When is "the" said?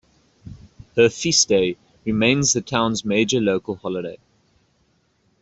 2.53-2.61